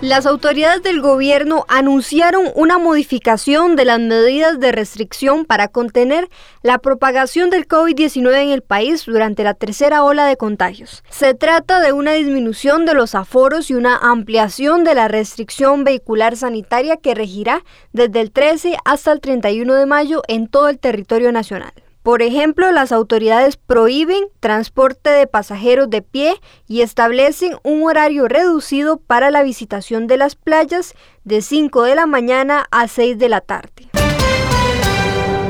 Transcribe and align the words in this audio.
Las 0.00 0.26
autoridades 0.26 0.84
del 0.84 1.00
gobierno 1.00 1.64
anunciaron 1.66 2.44
una 2.54 2.78
modificación 2.78 3.74
de 3.74 3.84
las 3.84 3.98
medidas 3.98 4.60
de 4.60 4.70
restricción 4.70 5.44
para 5.44 5.66
contener 5.66 6.28
la 6.62 6.78
propagación 6.78 7.50
del 7.50 7.66
COVID-19 7.66 8.44
en 8.44 8.50
el 8.50 8.62
país 8.62 9.06
durante 9.06 9.42
la 9.42 9.54
tercera 9.54 10.04
ola 10.04 10.26
de 10.26 10.36
contagios. 10.36 11.02
Se 11.10 11.34
trata 11.34 11.80
de 11.80 11.92
una 11.92 12.12
disminución 12.12 12.86
de 12.86 12.94
los 12.94 13.16
aforos 13.16 13.70
y 13.70 13.74
una 13.74 13.96
ampliación 13.96 14.84
de 14.84 14.94
la 14.94 15.08
restricción 15.08 15.82
vehicular 15.82 16.36
sanitaria 16.36 16.96
que 16.96 17.16
regirá 17.16 17.64
desde 17.92 18.20
el 18.20 18.30
13 18.30 18.76
hasta 18.84 19.10
el 19.10 19.20
31 19.20 19.74
de 19.74 19.86
mayo 19.86 20.22
en 20.28 20.46
todo 20.46 20.68
el 20.68 20.78
territorio 20.78 21.32
nacional. 21.32 21.72
Por 22.08 22.22
ejemplo, 22.22 22.72
las 22.72 22.90
autoridades 22.90 23.58
prohíben 23.58 24.28
transporte 24.40 25.10
de 25.10 25.26
pasajeros 25.26 25.90
de 25.90 26.00
pie 26.00 26.40
y 26.66 26.80
establecen 26.80 27.58
un 27.64 27.82
horario 27.82 28.28
reducido 28.28 28.96
para 28.96 29.30
la 29.30 29.42
visitación 29.42 30.06
de 30.06 30.16
las 30.16 30.34
playas 30.34 30.94
de 31.24 31.42
5 31.42 31.82
de 31.82 31.94
la 31.94 32.06
mañana 32.06 32.64
a 32.70 32.88
6 32.88 33.18
de 33.18 33.28
la 33.28 33.42
tarde. 33.42 33.90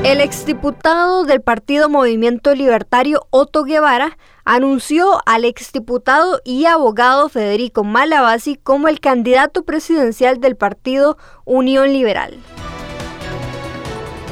El 0.03 0.21
exdiputado 0.21 1.23
del 1.23 1.43
Partido 1.43 1.89
Movimiento 1.89 2.53
Libertario 2.57 3.29
Otto 3.31 3.63
Guevara 3.63 4.19
anunció 4.45 5.21
al 5.27 5.45
exdiputado 5.45 6.41
y 6.45 6.65
abogado 6.65 7.29
Federico 7.29 7.85
Malabasi 7.85 8.57
como 8.57 8.89
el 8.89 8.99
candidato 8.99 9.63
presidencial 9.63 10.41
del 10.41 10.57
partido 10.57 11.19
Unión 11.45 11.93
Liberal. 11.93 12.37